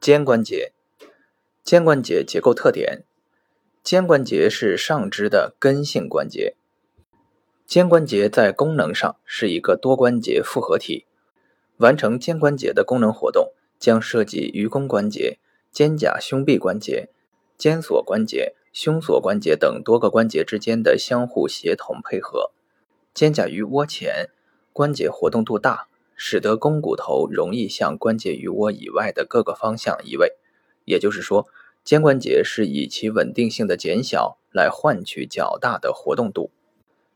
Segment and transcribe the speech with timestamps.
[0.00, 0.72] 肩关节，
[1.62, 3.04] 肩关节结构特点：
[3.82, 6.56] 肩关节是上肢的根性关节。
[7.66, 11.04] 肩关节在功能上是一个多关节复合体，
[11.76, 15.38] 完成肩关节的功能活动将涉及盂肱关节、
[15.70, 17.10] 肩胛胸臂关节、
[17.58, 22.52] 肩锁关节、胸锁关节等多个关节之间的相互协同配合。
[23.12, 24.30] 肩胛盂窝前，
[24.72, 25.89] 关节活动度大。
[26.22, 30.34] 使得肱骨头容易向关节余窝以外的各个方向移位，
[30.84, 31.48] 也就是说，
[31.82, 36.50] 肩关节是以其稳定性的减小来换取较大的活动度。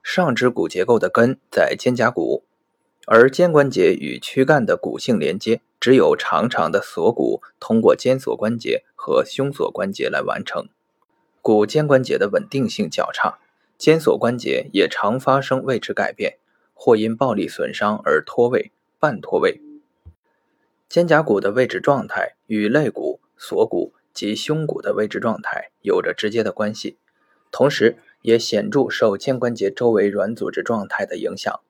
[0.03, 2.45] 上肢骨结构的根在肩胛骨，
[3.07, 10.67] 而肩关节与躯干的骨性连接只有长长的锁骨通过肩锁关节和胸锁关节来完成。
[11.43, 13.39] 骨肩关节的稳定性较差，
[13.77, 16.39] 肩锁关节也常发生位置改变，
[16.73, 18.73] 或因暴力损伤而脱位。
[19.05, 19.61] 半脱位，
[20.89, 26.97] 肩胛骨的位置状态与肋骨、锁骨及胸骨的位置状态有着直接的关系，
[27.51, 31.61] 同时也显著受肩关节周围软组织状态的影响。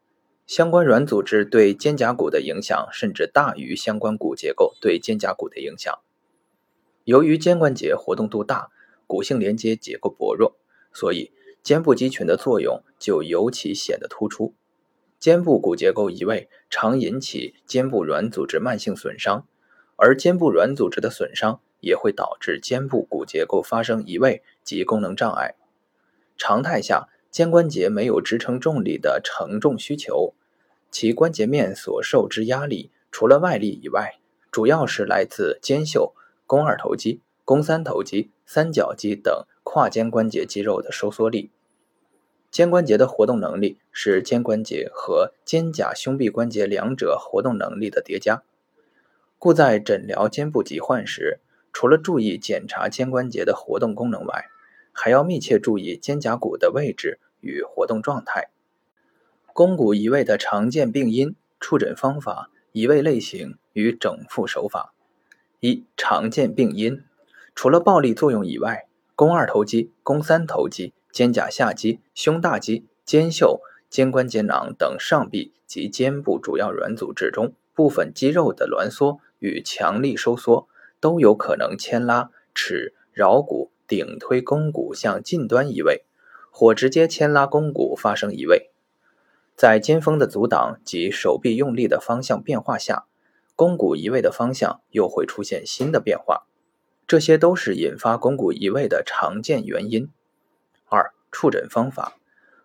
[0.47, 5.93] 相关软组织对肩胛骨的影响甚至大于相关骨结构对肩胛骨的影响。
[7.03, 8.71] 由于肩关节活动度大，
[9.09, 10.55] 骨性连接结构薄弱，
[10.93, 11.33] 所以
[11.65, 14.55] 肩部肌群的作用就尤其显得突出。
[15.25, 19.47] 肩部骨结构移位常引起肩部软组织慢性损伤，
[19.97, 25.55] 而肩部软组织的损伤也会导致肩部骨结构发生移位及功能障碍。
[26.37, 30.35] 常态下，肩关节没有支撑重力的承重需求，
[30.91, 34.19] 其关节面所受之压力，除了外力以外，
[34.51, 36.13] 主要是来自肩袖、
[36.47, 41.51] 肱二头肌、肱三头肌、三角肌等跨肩关节肌肉的收缩力。
[42.55, 48.45] 肩关节的活动能力是肩关节和肩胛胸臂关节两者活动能力的叠加，
[49.41, 51.41] 故在诊疗肩部疾患时，
[51.73, 54.47] 除了注意检查肩关节的活动功能外，
[54.93, 58.51] 还要密切注意肩胛骨的位置与活动状态。
[59.53, 64.95] 肱骨移位的常见病因、触诊方法、移位类型与整复手法。
[65.59, 67.03] 一、常见病因，
[67.57, 70.93] 除了暴力作用以外，肱二头肌、肱三头肌。
[71.15, 80.67] 肩胛下肌、胸大肌、肩袖、肩关节囊等上臂及肩部主要软组织中部分肌肉的挛缩与强力收缩，
[80.99, 86.05] 都有可能牵拉、尺、桡骨、顶推肱骨向近端移位，
[86.51, 88.73] 或直接牵拉肱骨发生移位。
[89.55, 93.05] 在肩峰的阻挡及手臂用力的方向变化下，
[93.55, 96.49] 肱骨移位的方向又会出现新的变化，
[97.07, 100.11] 这些都是引发肱骨移位的常见原因。
[100.87, 102.17] 二、触诊方法：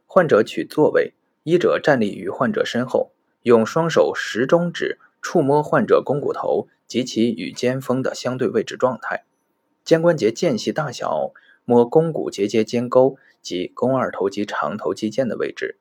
[0.06, 1.13] 患者取坐位，
[1.44, 3.12] 医者站立于患者身后，
[3.44, 9.24] 用双手食中指触摸患者肱骨头及其与肩峰的相对位置状态，
[9.84, 11.31] 肩关节间隙大小，
[11.66, 15.78] 摸肱骨结节间沟及肱二头肌长头肌腱的位置。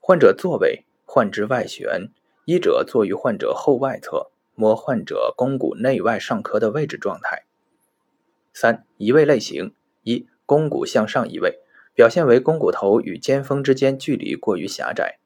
[0.00, 2.10] 患者坐位，患肢外旋，
[2.44, 7.44] 医者坐于患者后外侧，摸患者肱骨内外上髁的位置状态。
[8.52, 10.26] 三、移位类型一。
[10.46, 11.60] 肱骨向上移位，
[11.94, 15.18] 表现为肱骨头与肩峰之间距离过于狭窄。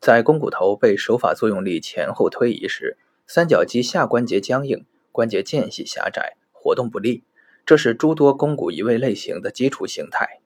[0.00, 2.96] 在肱骨头被手法作用力前后推移时，
[3.26, 7.24] 三角肌下关节僵硬，关节间隙狭窄，活动不利，
[7.64, 10.40] 这是诸多肱骨移位类型的基础形态。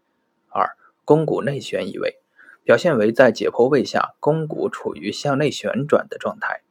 [0.49, 2.19] 二、肱骨内旋移位，
[2.63, 6.63] 表现为在解剖位下，肱骨处于向内旋转的状态。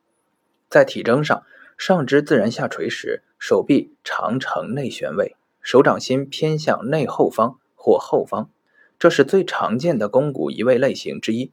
[0.69, 1.43] 在体征上，
[1.77, 5.35] 上肢自然下垂时，手臂常呈内旋位。
[5.65, 8.51] 手掌心偏向内后方或后方，
[8.99, 11.51] 这是最常见的肱骨移位类型之一，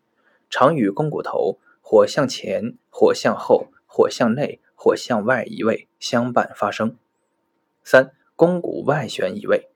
[0.51, 6.95] 常与肱骨头或向前、或向后、或向内、或向外移位相伴发生。
[7.83, 9.71] 三、肱骨外旋移位，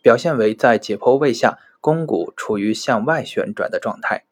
[0.00, 4.24] 表现为在解剖位下，肱骨处于向外旋转的状态。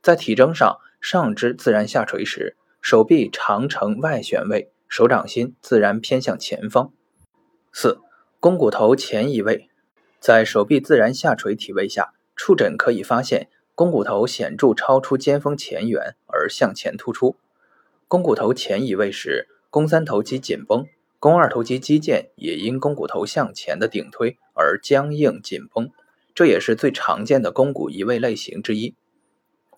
[0.00, 6.90] 在体征上，上肢自然下垂时，手臂常呈外旋位，手掌心自然偏向前方。
[7.70, 8.00] 四。
[8.40, 9.68] 肱骨头前移位，
[10.20, 17.34] 在手臂自然下垂体位下，触诊可以发现肱骨头显著超出肩峰前缘而向前突出。
[18.06, 20.86] 肱骨头前移位时，肱三头肌紧绷，
[21.18, 25.90] 肱二头肌肌腱也因肱骨头向前的顶推而僵硬紧绷，
[26.32, 28.94] 这也是最常见的肱骨移位类型之一。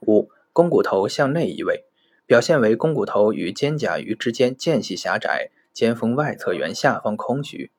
[0.06, 1.86] 五、肱骨头向内移位，
[2.26, 7.70] 表现为肱骨头与肩胛盂之间间隙狭窄，肩峰外侧缘下方空虚。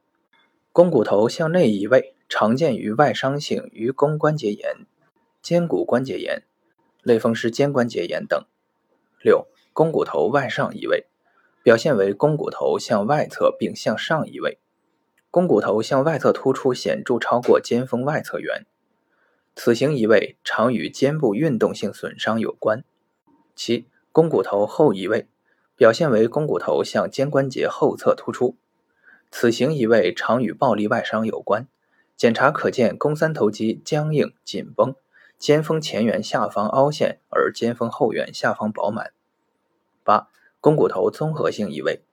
[0.73, 4.85] 肱骨头向内移位，常见于外伤性盂肱关节炎、
[5.41, 6.43] 肩骨关节炎、
[7.03, 8.41] 类风湿肩关节炎等。
[9.21, 11.07] 六、肱骨头外上移位，
[11.61, 14.59] 表现为肱骨头向外侧并向上移位，
[15.29, 18.65] 肱骨头向外侧突出显著超过肩峰外侧缘。
[19.53, 22.85] 此型移位常与肩部运动性损伤有关。
[23.53, 25.27] 七肱骨头后移位，
[25.75, 28.55] 表现为肱骨头向肩关节后侧突出。
[29.31, 31.67] 此型移位常与暴力外伤有关。
[32.15, 34.93] 检查可见肱三头肌僵硬紧绷，
[35.39, 39.11] 肩峰前缘下方凹陷，而肩峰后缘下方饱满。
[40.03, 40.27] 八、
[40.59, 42.03] 肱骨头综合性移位，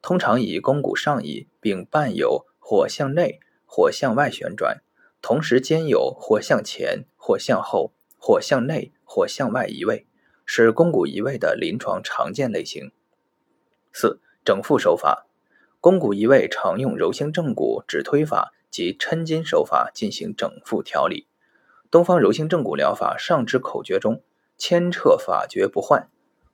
[0.00, 4.80] 通常以肱骨上移，并伴有或向内或向外旋转。
[5.20, 10.06] 同时兼有或向前、或向后、或向内、或向外移位，
[10.46, 12.92] 是肱骨移位的临床常见类型。
[13.92, 15.26] 四、整复手法，
[15.80, 21.26] 肱骨移位常用柔性正骨指推法及抻筋手法进行整复调理。
[21.90, 24.22] 东方柔性正骨疗法上肢口诀中
[24.58, 26.08] “牵撤法诀不换，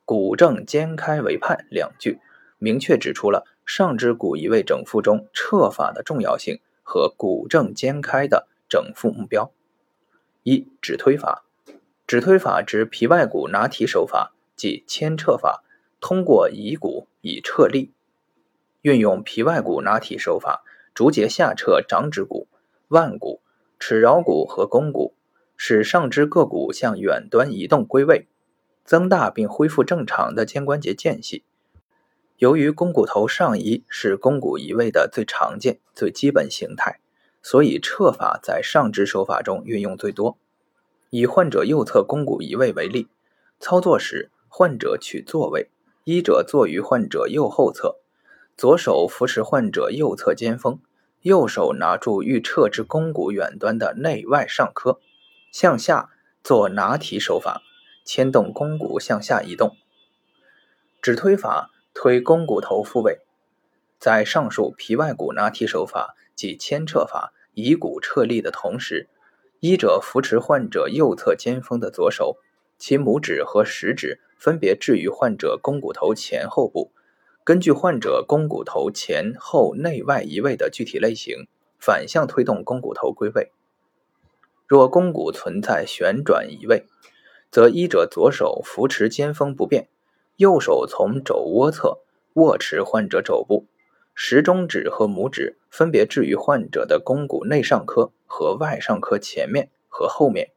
[0.05, 2.19] 骨正肩开为盼”两句，
[2.57, 8.47] 明确指出了上肢骨移位整复中撤法的重要性和骨正肩开的。
[8.67, 9.51] 整复目标：
[10.41, 11.45] 一、指推法。
[12.07, 15.63] 指推法指皮外骨拿提手法，即牵撤法，
[16.01, 17.93] 通过移骨以撤力。
[18.85, 22.47] 运用皮外骨拿提手法，逐节下撤掌指骨、
[22.89, 23.41] 腕骨、
[23.79, 25.15] 尺桡骨和肱骨，
[25.57, 28.27] 使上肢各骨向远端移动归位，
[28.83, 31.43] 增大并恢复正常的肩关节间隙。
[32.37, 36.99] 由于肱骨头上移是肱骨移位的最常见、最基本形态。
[37.41, 40.37] 所以撤法在上肢手法中运用最多。
[41.09, 43.07] 以患者右侧肱骨移位为例，
[43.59, 45.69] 操作时，患者取坐位，
[46.05, 47.97] 医者坐于患者右后侧，
[48.57, 50.79] 左手扶持患者右侧肩峰，
[51.21, 54.99] 右手拿住欲撤至肱骨远端的内外上髁，
[55.51, 56.09] 向下
[56.43, 57.61] 做拿提手法，
[58.05, 59.75] 牵动肱骨向下移动。
[61.01, 63.19] 指推法推肱骨头复位，
[63.99, 67.31] 在上述皮外骨拿提手法及牵撤法。
[67.57, 69.07] 以骨撤力的同时，
[69.61, 72.35] 医者扶持患者右侧肩峰的左手，
[72.77, 76.91] 其拇指和食指分别置于患者肱骨头前后部，
[77.45, 81.47] 根据患者肱骨头前后内外移位的具体类型，
[81.77, 83.51] 反向推动肱骨头归位。
[84.65, 86.87] 若肱骨存在旋转移位，
[87.51, 89.87] 则医者左手扶持肩峰不变，
[90.37, 91.99] 右手从肘窝侧
[92.33, 93.67] 握持患者肘部。
[94.15, 100.51] 食中指和拇指分别置于患者的肱骨内上髁和外上髁前面和后面，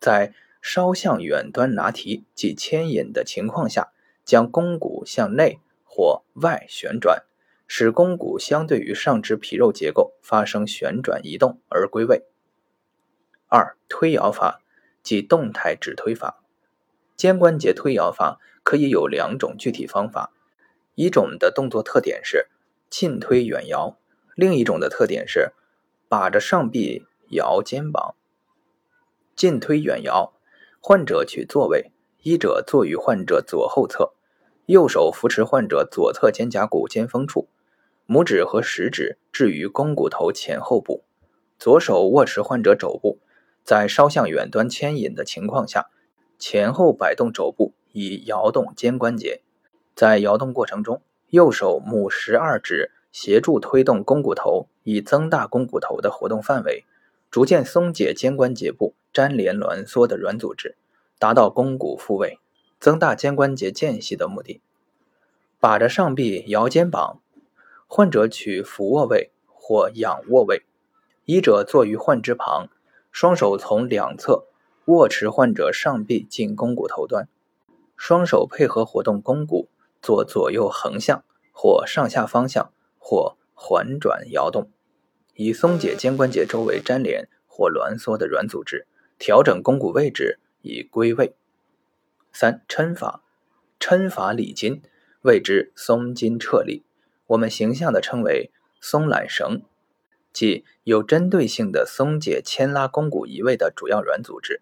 [0.00, 3.92] 在稍向远端拿提即牵引的情况下，
[4.24, 5.60] 将肱骨向内
[5.98, 7.24] 或外旋转，
[7.66, 12.24] 使肱骨相对于上肢皮肉结构发生旋转移动而归位。
[13.48, 14.62] 二、推摇法
[15.02, 16.44] 即动态指推法，
[17.16, 20.30] 肩关节推摇法可以有两种具体方法，
[20.94, 22.46] 一种的动作特点是。
[22.88, 23.98] 近推远摇，
[24.36, 25.52] 另一种的特点是
[26.08, 28.14] 把着上臂摇肩膀。
[29.34, 30.32] 近推远摇，
[30.80, 31.90] 患者取坐位，
[32.22, 34.14] 医者坐于患者左后侧，
[34.68, 37.48] 右手扶持患者左侧肩胛骨尖峰处，
[38.06, 41.04] 拇指和食指置于肱骨头前后部，
[41.58, 43.18] 左手握持患者肘部，
[43.64, 45.88] 在稍向远端牵引的情况下，
[46.38, 49.40] 前后摆动肘部以摇动肩关节，
[49.94, 51.00] 在摇动过程中。
[51.30, 56.84] 右手拇食二指协助推动肱骨头，以增大肱骨头的活动范围，
[57.30, 60.76] 逐渐松解肩关节部粘连挛缩的软组织，
[61.18, 62.38] 达到肱骨复位、
[62.80, 64.62] 增大肩关节间隙的目的。
[65.60, 67.20] 把着上臂摇肩膀，
[67.86, 70.64] 患者取俯卧位或仰卧位，
[71.24, 72.68] 医者坐于患肢旁，
[73.10, 74.46] 双手从两侧
[74.86, 77.28] 握持患者上臂近肱骨头端，
[77.96, 79.68] 双手配合活动肱骨。
[80.00, 84.70] 做左右横向或上下方向或环转摇动，
[85.34, 88.86] 以松解肩关节周围粘连或挛缩的软组织，
[89.18, 91.34] 调整肱骨位置以归位。
[92.32, 93.24] 三抻法，
[93.80, 94.80] 抻法理筋，
[95.22, 96.84] 谓之松筋撤力，
[97.28, 99.62] 我们形象的称为松缆绳，
[100.32, 104.60] 即有针对性的松解牵拉肱骨移位的主要软组织，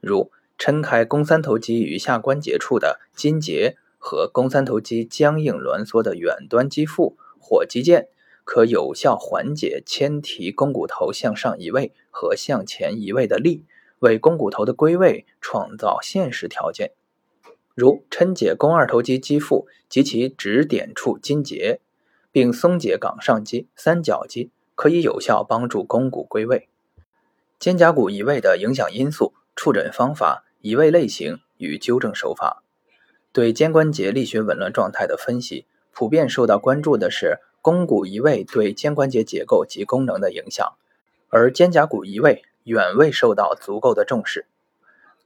[0.00, 3.76] 如抻开肱三头肌与下关节处的筋节。
[3.98, 8.06] 和肱三头肌僵硬挛缩的远端肌腹或肌腱，
[8.44, 13.64] 可有效缓解牵提肱骨头向上移位和向前移位的力，
[13.98, 16.92] 为肱骨头的归位创造现实条件。
[17.76, 21.80] 如抻解肱二头肌肌腹及其指点处筋结，
[22.32, 26.70] 并松解冈上肌、三角肌，可以有效帮助肱骨归位。
[27.58, 32.62] 肩胛骨移位的影响因素、触诊方法、移位类型与纠正手法。
[33.30, 40.72] 对肩关节力学紊乱状态的分析，普遍受到关注的是肱骨移位对肩关节结构及功能的影响，
[41.28, 44.46] 而肩胛骨移位远未受到足够的重视。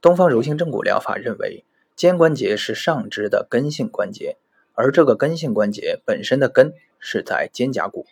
[0.01, 1.63] 东方柔性正骨疗法认为，
[2.01, 4.37] 肩关节是上肢的根性关节，
[4.73, 8.07] 而这个根性关节本身的根是在肩胛骨，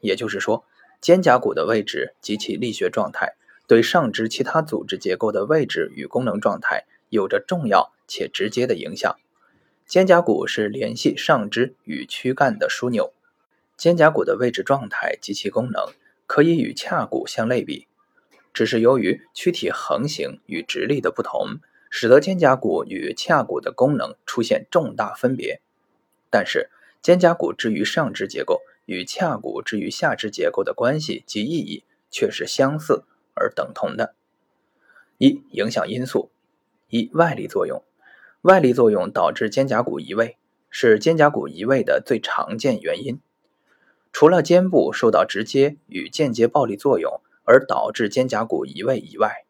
[0.00, 0.64] 也就是说，
[0.98, 3.34] 肩胛骨的位置及其力学状态
[3.66, 9.14] 对上肢其他组织结构的位置与功能状态有着重要且直接的影响。
[9.86, 13.12] 肩胛骨是联系上肢与躯干的枢纽，
[13.76, 15.92] 肩胛骨的位置状态及其功能
[16.26, 17.88] 可以与髂骨相类比。
[18.54, 21.58] 只是由于躯体横行与直立的不同，
[21.96, 25.60] 使得肩胛骨与髂骨的功能出现重大分别。
[26.28, 26.68] 但是，
[27.00, 34.16] 肩胛骨之于上肢结构与髂骨之于下肢结构的关系及意义却是相似而等同的。
[35.18, 36.32] 一、影响因素：
[36.88, 37.84] 一、外力作用。
[38.40, 40.36] 外力作用导致肩胛骨移位，
[40.68, 43.20] 是肩胛骨移位的最常见原因。
[44.12, 49.44] 除了肩部受到直接与间接暴力作用，而导致肩胛骨移位以外，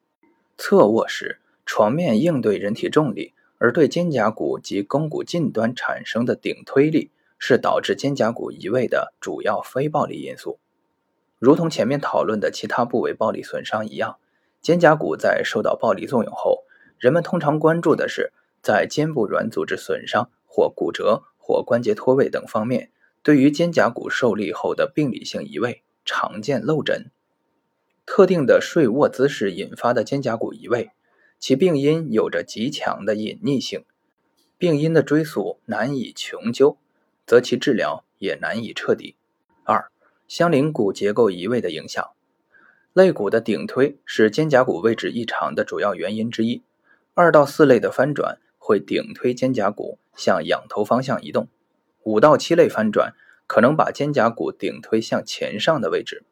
[0.59, 10.59] 侧卧时床面应对人体重力而对肩胛骨及肱骨近端产生的顶推力，是导致肩胛骨移位的主要非暴力因素。
[11.39, 14.19] 如同前面讨论的其他部位暴力损伤一样，
[14.61, 16.65] 肩胛骨在受到暴力作用后，
[16.99, 22.91] 人们通常关注的是在肩部软组织损伤或骨折或关节脱位等方面，
[23.23, 27.11] 对于肩胛骨受力后的病理性移位常见漏诊。
[28.07, 30.91] 特定的睡卧姿势引发的肩胛骨移位，
[31.47, 33.85] 其病因有着极强的隐匿性，
[34.57, 36.79] 病因的追溯难以穷究，
[37.27, 39.17] 则其治疗也难以彻底。
[39.63, 39.91] 二、
[40.27, 42.13] 相邻骨结构移位的影响，
[42.95, 46.63] 肋骨的顶推是肩胛骨位置异常的主要原因之一。
[47.13, 51.49] 二到四肋的翻转会顶推肩胛骨向仰头方向移动，
[52.05, 53.13] 五到七肋翻转
[53.47, 56.25] 可能把肩胛骨顶推向前上的位置。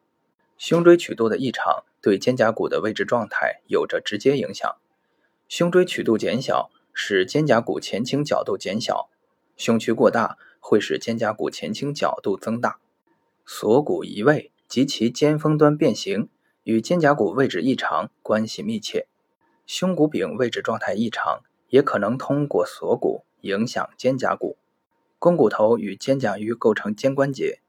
[0.57, 4.75] 胸椎曲度的异常对肩胛骨的位置状态有着直接影响。
[5.55, 9.11] 胸椎曲度减小使肩胛骨前倾角度减小，
[9.55, 12.79] 胸区过大会使肩胛骨前倾角度增大。
[13.45, 16.27] 锁骨移位及其肩峰端变形
[16.63, 19.05] 与肩胛骨位置异常关系密切。
[19.67, 24.57] 胸骨柄位置状态异常也可能通过锁骨影响肩胛骨。
[25.19, 27.59] 肱骨头与肩胛盂构成肩关节，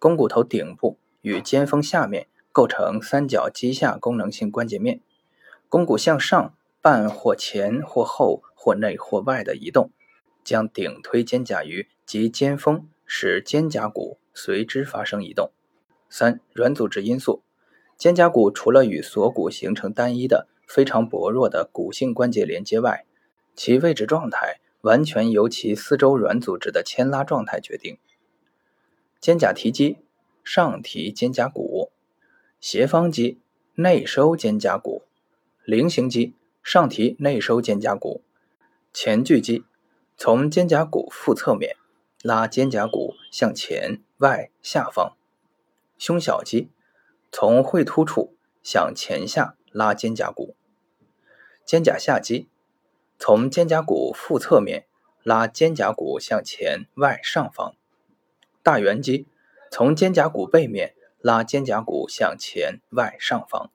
[0.00, 0.98] 肱骨头顶部。
[1.20, 5.00] 与肩峰下面构成三角肌下功能性关节面，
[5.68, 6.52] 肱骨向上
[6.82, 9.90] 半或前或后或内或外的移动，
[10.44, 15.52] 将顶推肩胛盂及肩峰，使肩胛骨随之发生移动。
[16.10, 17.42] 三、软组织因素，
[17.96, 23.06] 肩胛骨除了与锁骨形成单一的非常薄弱的骨性关节连接外，
[23.54, 27.96] 其位置状态完全由其四周软组织的牵拉状态决定。
[29.20, 29.98] 肩胛提肌。
[30.44, 31.92] 上提肩胛骨，
[32.60, 33.38] 斜方肌
[33.76, 35.04] 内收肩胛骨，
[35.64, 38.22] 菱形肌上提内收肩胛骨，
[38.92, 39.64] 前锯肌
[40.16, 41.76] 从肩胛骨腹侧面
[42.22, 45.16] 拉肩胛骨向前外下方，
[45.98, 46.70] 胸小肌
[47.30, 50.54] 从喙突处向前下拉肩胛骨，
[51.64, 52.48] 肩胛下肌
[53.18, 54.86] 从肩胛骨腹侧面
[55.22, 57.74] 拉肩胛骨向前外上方，
[58.62, 59.26] 大圆肌。
[59.74, 63.70] 从肩胛骨背面拉肩胛骨向前外上方，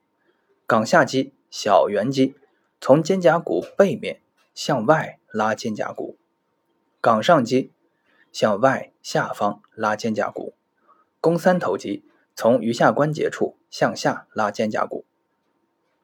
[0.68, 2.36] 冈下肌、小圆肌
[2.80, 4.22] 从肩胛骨背面
[4.54, 6.18] 向外拉肩胛骨，
[7.02, 7.72] 冈上肌
[8.32, 10.54] 向外下方拉肩胛骨，
[11.22, 12.04] 肱三头肌
[12.36, 15.06] 从鱼下关节处向下拉肩胛骨。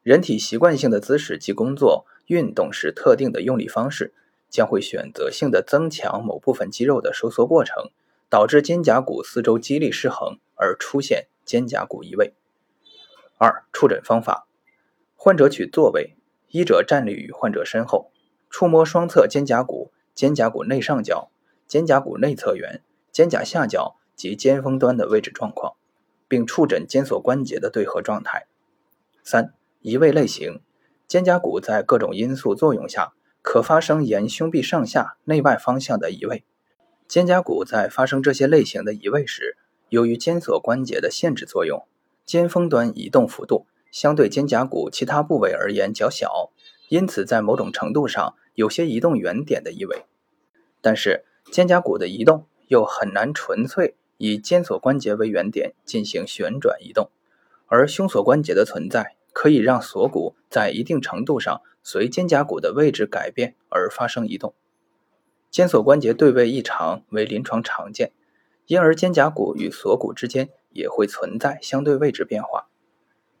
[0.02, 4.12] 人体习惯性的姿势及工作运动时特定的用力方式，
[4.48, 7.90] 将会选择性的增强某部分肌肉的收缩过程。
[8.30, 12.34] 导致肩胛骨四周肌力失衡而出现肩胛骨移位。
[13.38, 14.48] 二、触诊方法：
[15.14, 16.16] 患者取坐位，
[16.54, 18.12] 医者站立于患者身后，
[18.48, 21.28] 触摸双侧肩胛骨、肩胛骨内上角、
[21.66, 22.80] 肩胛骨内侧缘、
[23.10, 25.74] 肩胛下角及肩峰端的位置状况，
[26.28, 28.46] 并触诊肩锁关节的对合状态。
[29.24, 30.60] 三、移位类型：
[31.08, 36.44] 肩胛骨在各种因素作用下，可发生沿胸壁上下、内外方向的移位。
[37.08, 39.56] 肩胛骨在发生这些类型的移位时，
[39.88, 41.84] 由于肩锁关节的限制作用，
[42.24, 46.50] 肩峰端移动幅度相对肩胛骨其他部位而言较小，
[46.88, 50.04] 因此在某种程度上有些移动原点的意味。
[50.80, 57.08] 但是肩胛骨的移动又很难纯粹以肩锁关节为原点进行旋转移动，
[57.66, 64.54] 而胸锁关节的存在可以让锁骨在一定程度上随肩胛骨的位置改变而发生移动。
[65.52, 68.10] 肩锁关节对位异常为临床常见，
[68.66, 72.66] 因而肩胛骨与锁骨之间也会存在相对位置变化。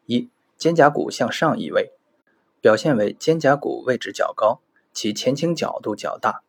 [0.06, 0.30] 一、
[0.64, 1.92] 肩胛骨向上移位，
[2.62, 4.62] 表现为肩胛骨位置较高，
[4.94, 6.42] 其前倾角度较大，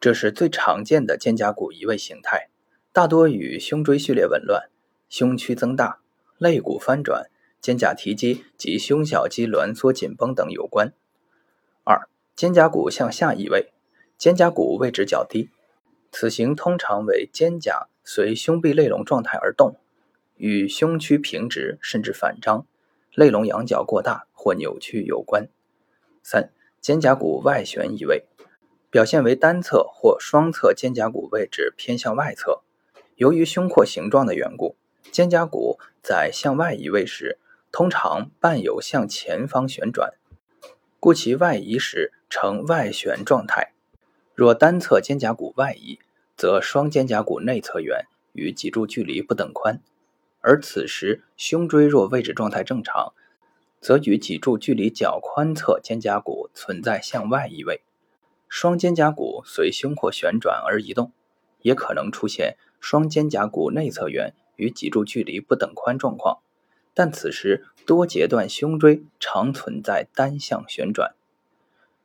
[0.00, 2.48] 这是最常见的肩胛骨移位形态，
[2.90, 4.70] 大多与胸椎序列紊乱、
[5.10, 6.00] 胸区增大、
[6.38, 7.26] 肋骨翻转、
[7.60, 10.94] 肩胛提肌及胸小肌挛缩紧绷等有关。
[11.84, 13.74] 二、肩胛骨向下移位。
[14.16, 15.50] 肩胛骨位置较低，
[16.10, 19.76] 此形通常为肩胛随胸壁肋龙状态而动，
[20.36, 22.66] 与胸区平直甚至反张、
[23.20, 25.50] 肋龙仰角过大或扭曲有关。
[26.22, 26.50] 三、
[26.80, 28.24] 肩胛骨外旋移位，
[28.88, 32.62] 表现为单侧或双侧肩胛骨位置偏向外侧，
[33.16, 34.74] 由于胸廓形状的缘故，
[35.12, 37.36] 肩胛骨在向外移位时，
[37.70, 40.14] 通常伴有向前方旋转，
[40.98, 43.74] 故其外移时呈外旋状态。
[44.34, 45.98] 若单侧肩胛骨外移，
[46.38, 49.76] 则双肩胛骨内侧缘与脊柱距离不等宽；
[50.40, 53.12] 而此时胸椎若位置状态正常，
[53.80, 57.82] 则与脊柱距离较宽侧肩胛骨存在向外移位，
[58.48, 61.12] 双肩胛骨随胸廓旋转而移动，
[61.62, 66.40] 也可能出现双肩胛骨内侧缘与脊柱距离不等宽状况，
[66.94, 71.14] 但此时多节段胸椎常存在单向旋转。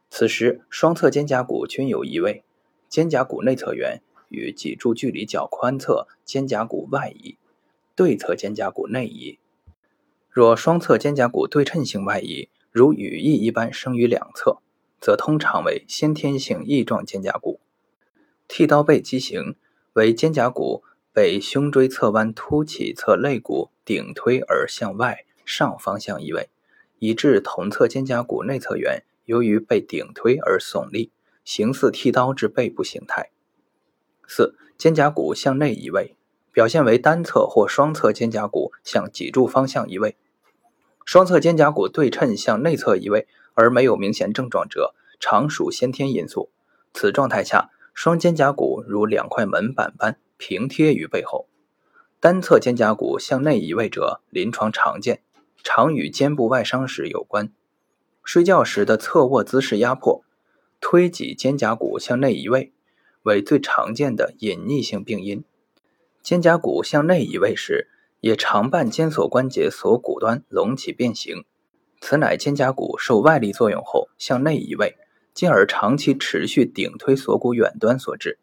[0.10, 2.44] 此时，双侧肩胛骨均有移位，
[2.88, 7.38] 肩胛骨内侧缘与脊柱距离较宽侧肩胛骨外移，
[7.96, 9.40] 对侧肩胛骨内移。
[10.30, 14.58] 若双侧肩胛骨对称性外移，如羽翼一般生于两侧，
[15.00, 17.60] 则通常为先天性翼状肩胛骨。
[18.48, 19.56] 剃刀背畸形
[19.94, 20.84] 为肩胛骨
[21.14, 26.50] 被胸椎侧弯凸起侧肋骨顶推而向外上方向移位，
[27.00, 29.04] 以致同侧肩胛骨内侧缘。
[29.24, 31.12] 由于被顶推而耸立，
[31.44, 33.32] 形似剃刀之背部形态。
[34.28, 36.16] 四、肩胛骨向内移位，
[36.56, 40.16] 表现为单侧或双侧肩胛骨向脊柱方向移位。
[41.04, 46.50] 双侧肩胛骨对称向内侧移位而没有明显症状者，常属先天因素。
[46.94, 51.50] 此状态下，双肩胛骨如两块门板般平贴于背后。
[52.22, 55.22] 单侧肩胛骨向内移位者，临床常见，
[55.62, 57.52] 常与肩部外伤时有关。
[58.24, 60.24] 睡觉时的侧卧姿势压迫、
[60.80, 62.72] 推挤肩胛骨向内移位，
[63.24, 65.44] 为最常见的隐匿性病因。
[66.26, 67.88] 肩胛骨向内移位时，
[68.20, 71.46] 也常伴肩锁关节锁骨端隆起变形，
[72.02, 74.98] 此乃肩胛骨受外力作用后向内移位，
[75.36, 78.40] 进而长期持续顶推锁骨远端所致。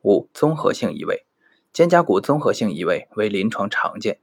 [0.00, 1.26] 五、综合性移位，
[1.70, 4.18] 肩胛骨综合性移位为临床常见。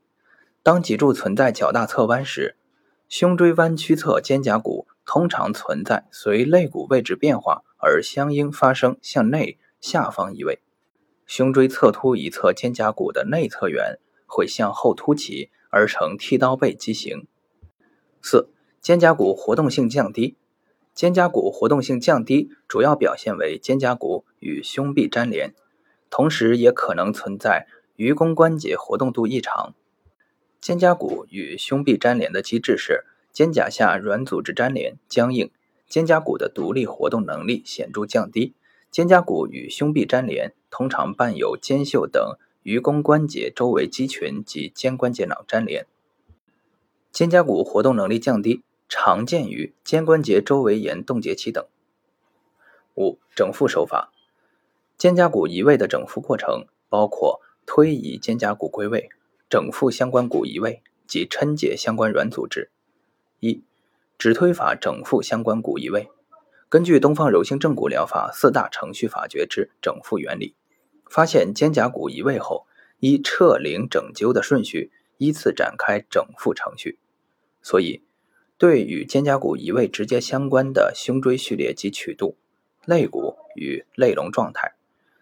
[0.63, 2.56] 当脊柱存在较大侧弯时，
[3.08, 10.60] 胸椎弯曲侧肩胛骨通常存在随肋骨位置变化而相应发生向内下方移位，
[11.29, 17.27] 胸椎侧凸一侧肩胛骨的内侧缘会向后凸起而成剃刀背畸形。
[18.19, 18.49] 四、
[18.81, 20.37] 肩胛骨活动性降低，
[20.95, 25.53] 肩胛骨活动性降低主要表现为肩胛骨与胸壁粘连，
[26.09, 29.75] 同时也可能存在盂肱关节活动度异常。
[30.59, 35.51] 肩胛骨与胸壁粘连的机制是肩胛下软组织粘连僵硬，
[35.87, 38.55] 肩胛骨的独立活动能力显著降低。
[38.91, 45.86] 肩胛骨与胸壁粘连通常伴有肩袖等盂肱关节周围肌群及肩关节囊粘连。
[47.12, 51.65] 肩胛骨活动能力降低常见于肩关节周围炎冻结期等。
[52.95, 54.12] 五、整复手法，
[54.97, 59.10] 肩胛骨移位的整复过程包括推移肩胛骨归位。
[59.49, 62.69] 整复相关骨移位及抻解相关软组织。
[63.39, 63.63] 一、
[64.15, 66.08] 指推法整复相关骨移位。
[66.69, 70.55] 根据东方柔性正骨疗法四大程序法诀之整复原理，
[71.10, 72.67] 发现肩胛骨移位后，
[72.99, 76.99] 依撤灵整灸的顺序依次展开整复程序。
[77.63, 78.03] 所以，
[78.60, 82.38] 对与肩胛骨移位直接相关的胸椎序列及曲度、
[82.86, 84.75] 肋骨与肋龙状态、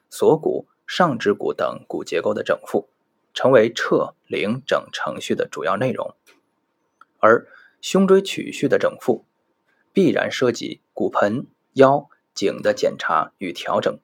[0.09, 2.89] 锁骨、上肢骨等骨结构的整复。
[3.33, 6.15] 成为撤灵整程序的主要内容，
[7.19, 7.47] 而
[7.81, 9.26] 胸椎曲序的整复
[9.97, 13.97] 必然涉及骨盆、腰、颈的检查与调整。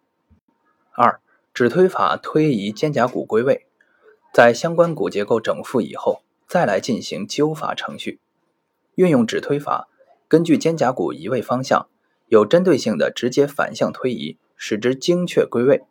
[0.92, 1.22] 二、
[1.54, 3.68] 指推法推移肩胛骨归位，
[4.34, 8.20] 在相关骨结构整复以后，再来进行灸法程序。
[8.96, 9.88] 运用指推法，
[10.28, 11.88] 根据肩胛骨移位方向，
[12.26, 15.84] 有针对性的直接反向推移，使之精确归位。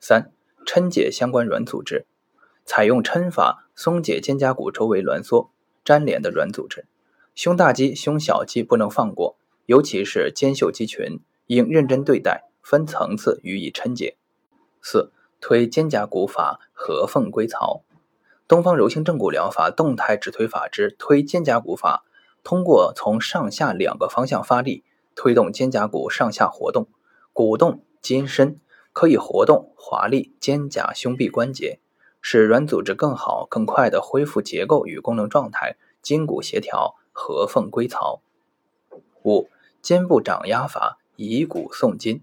[0.00, 0.32] 三、
[0.66, 2.06] 抻解相关软组织。
[2.64, 5.52] 采用抻法松解肩胛骨周围挛缩
[5.84, 6.86] 粘连的软组织，
[7.34, 14.16] 胸大肌、胸小肌不能放过，尤其是肩袖肌群应认真对待，分层次予以抻解。
[14.82, 17.82] 四、推肩胛骨法合缝归槽。
[18.46, 22.04] 东方柔性正骨疗法动态指推法之推肩胛骨法，
[22.44, 26.88] 通过从上下两个方向发力，推动肩胛骨上下活动，
[27.32, 28.60] 鼓动肩伸，
[28.92, 31.80] 可以活动华丽肩胛胸臂关节，
[32.20, 38.20] 使软组织更好、更快地恢复结构与功能状态，筋骨协调，合缝归槽。
[39.22, 39.48] 五、
[39.80, 42.22] 肩部掌压法以骨送筋，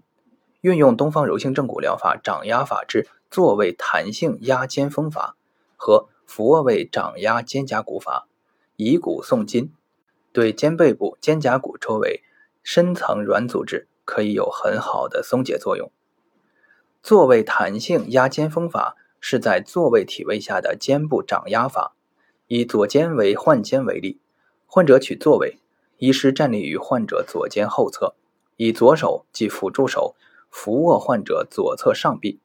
[0.60, 5.36] 运用东方柔性正骨疗法掌压法之坐位弹性压肩风法
[5.76, 6.08] 和。
[6.32, 8.28] 俯卧位掌压肩胛骨法，
[8.76, 9.72] 以骨送筋，
[10.32, 12.22] 对肩背部肩胛骨周围
[12.62, 15.90] 深层软组织可以有很好的松解作用。
[17.02, 21.96] 坐位弹性压肩风法是在坐位体位下的肩部掌压法，
[22.46, 24.20] 以左肩为患肩为例，
[24.72, 25.58] 患者取坐位，
[25.98, 28.14] 医师站立于患者左肩后侧，
[28.56, 30.14] 以左手即辅助手
[30.48, 32.38] 扶握患者左侧上臂，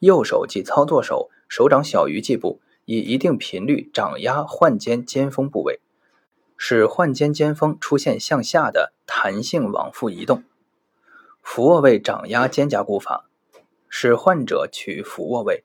[0.00, 2.60] 右手即操作手手掌小于际部。
[2.90, 5.78] 以一定频率掌压患肩肩峰部位，
[6.56, 10.42] 使患肩肩峰出现向下的弹性往复移动。
[11.42, 13.28] 俯卧位掌压肩胛骨法，
[13.90, 15.64] 使患者取俯卧位，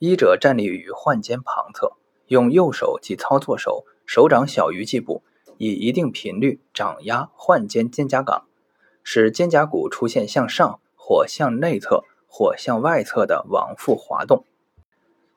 [0.00, 1.92] 医者站立于患肩旁侧，
[2.26, 5.22] 用右手及操作手手掌小于际部，
[5.58, 8.46] 以一定频率掌压患肩肩胛岗，
[9.02, 14.44] 使肩胛骨出现向上或向内侧或向外侧的往复滑动。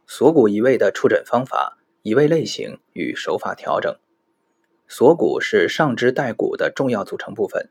[0.05, 3.95] 锁骨移位的触诊方法、移位类型与手法调整。
[4.87, 7.69] 锁骨是上肢带骨的重要组成部分，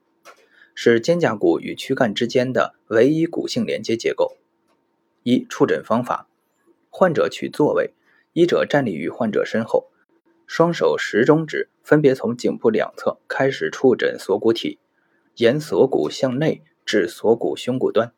[0.72, 4.36] 是肩胛骨与躯干之间的唯一骨性连接结构。
[5.24, 6.28] 一、触诊方法：
[6.90, 7.92] 患者取坐位，
[8.32, 9.90] 医者站立于患者身后，
[10.48, 14.78] 双手十中指分别从颈部两侧开始触诊锁骨体，
[15.36, 18.14] 沿锁骨向内至锁骨胸骨端，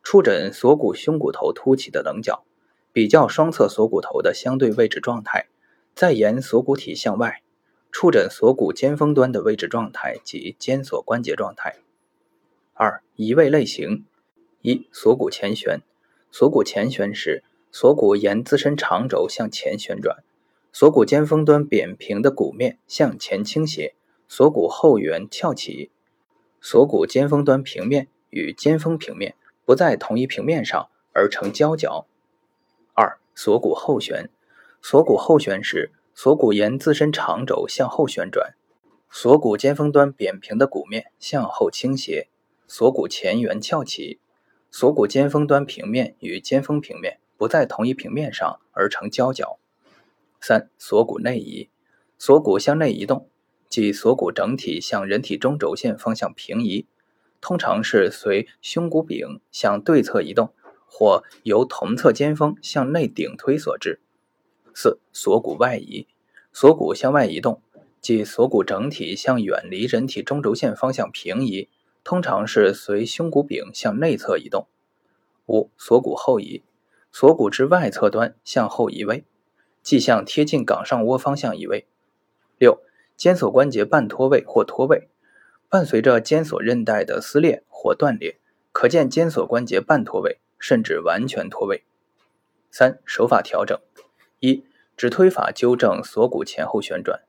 [0.00, 2.44] 触诊锁骨胸骨头凸起的棱角。
[2.92, 5.48] 比较双侧锁骨头的相对位置状态，
[5.96, 7.42] 再沿锁骨体向外
[7.90, 11.78] 触诊锁骨尖峰端的位置状态及肩锁关节状态。
[12.72, 14.04] 二、移位类型：
[14.62, 15.80] 一、锁骨前旋。
[16.30, 20.22] 锁骨前旋时，锁骨沿自身长轴向前旋转，
[20.76, 23.94] 锁骨尖峰端扁平的骨面向前倾斜，
[24.26, 25.92] 锁骨后缘翘起，
[26.60, 32.08] 锁骨尖峰端平面与尖峰平面不在同一平面上，而成交角。
[32.92, 34.28] 二、锁骨后旋。
[34.82, 38.56] 锁骨后旋时，锁骨沿自身长轴向后旋转，
[39.08, 42.28] 锁骨尖峰端扁平的骨面向后倾斜，
[42.66, 44.18] 锁骨前缘翘起，
[44.72, 49.60] 锁骨尖峰端平面与尖峰平面不在同一平面上而成交角。
[50.46, 51.70] 三、锁骨内移。
[52.18, 53.30] 锁骨向内移动，
[53.70, 56.86] 即锁骨整体向人体中轴线方向平移，
[57.40, 60.52] 通常是随胸骨柄向对侧移动。
[60.86, 64.00] 或由同侧肩峰向内顶推所致。
[64.74, 66.06] 四、锁骨外移，
[66.52, 67.62] 锁骨向外移动，
[68.00, 71.68] 即锁骨整体向远离人体中轴线方向平移，
[72.04, 74.68] 通常是随胸骨柄向内侧移动。
[75.46, 76.62] 五、锁骨后移，
[77.10, 79.24] 锁骨之外侧端向后移位，
[79.84, 81.86] 即向贴近冈上窝方向移位。
[82.58, 82.80] 六、
[83.16, 85.08] 肩锁关节半脱位或脱位，
[85.68, 88.40] 伴随着肩锁韧带的撕裂或断裂，
[88.72, 90.40] 可见肩锁关节半脱位。
[90.56, 91.84] 甚至完全脱位。
[92.70, 93.78] 三、手法调整：
[94.40, 94.64] 一、
[94.96, 97.20] 指推法纠正锁骨前后旋转。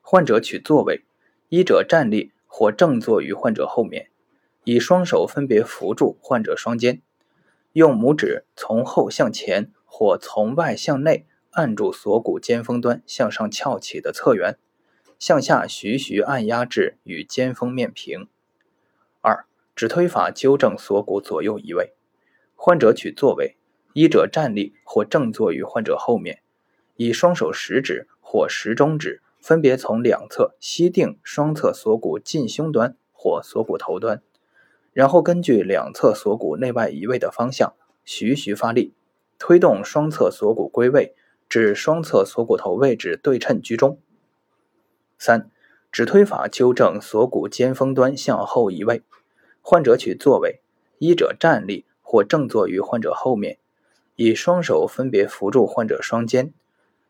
[0.00, 1.04] 患者取坐位，
[1.48, 4.10] 医者站立或正坐于患者后面，
[4.62, 7.02] 以双手分别扶住患者双肩，
[7.72, 14.58] 用拇指从后向前或从外向内按住锁骨尖峰端向上翘起的侧缘，
[15.18, 18.28] 向下徐徐按压至与肩峰面平。
[19.22, 21.94] 二、指推法纠正锁骨左右移位。
[22.54, 23.56] 患者取坐位，
[23.94, 26.42] 医者站立或正坐于患者后面，
[26.96, 34.20] 以双手食指或食中指分别从两侧吸定双侧锁骨近胸端或锁骨头端，
[34.92, 38.92] 然后根据两侧锁骨内外移位的方向，徐徐发力，
[39.38, 41.14] 推动双侧锁骨归位
[41.48, 43.98] 至双侧锁骨头位置对称居中。
[45.18, 45.50] 三、
[45.90, 49.02] 指推法纠正锁骨尖峰端向后移位。
[49.60, 50.60] 患者取坐位，
[50.98, 51.84] 医者站立。
[52.08, 53.58] 或正坐于患者后面，
[54.14, 56.52] 以双手分别扶住患者双肩，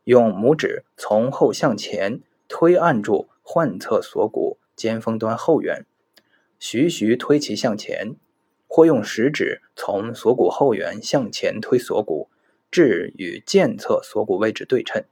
[0.05, 5.85] 用拇指从后向前推按住患侧锁骨尖峰端后缘，
[6.57, 8.15] 徐徐推其向前；
[8.67, 12.27] 或用食指从锁骨后缘向前推锁骨，
[12.71, 15.03] 至与健侧锁骨位置对称。